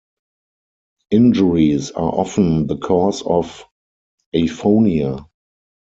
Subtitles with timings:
[1.11, 3.65] Injuries are often the cause of
[4.33, 5.27] aphonia.